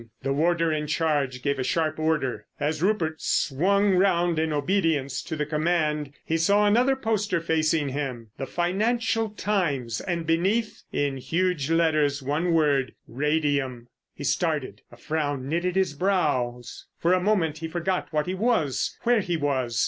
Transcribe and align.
The 0.23 0.33
warder 0.33 0.73
in 0.73 0.87
charge 0.87 1.43
gave 1.43 1.59
a 1.59 1.63
sharp 1.63 1.99
order. 1.99 2.47
As 2.59 2.81
Rupert 2.81 3.21
swung 3.21 3.91
round 3.93 4.39
in 4.39 4.51
obedience 4.51 5.21
to 5.21 5.35
the 5.35 5.45
command 5.45 6.13
he 6.25 6.37
saw 6.39 6.65
another 6.65 6.95
poster 6.95 7.39
facing 7.39 7.89
him, 7.89 8.31
the 8.39 8.47
Financial 8.47 9.29
Times, 9.29 10.01
and 10.07 10.25
beneath 10.25 10.81
in 10.91 11.17
huge 11.17 11.69
letters 11.69 12.23
one 12.23 12.51
word—"RADIUM." 12.51 13.89
He 14.15 14.23
started, 14.23 14.81
a 14.91 14.97
frown 14.97 15.47
knitted 15.47 15.75
his 15.75 15.93
brows. 15.93 16.87
For 16.97 17.13
a 17.13 17.21
moment 17.21 17.59
he 17.59 17.67
forgot 17.67 18.07
what 18.11 18.25
he 18.25 18.33
was, 18.33 18.97
where 19.03 19.19
he 19.19 19.37
was. 19.37 19.79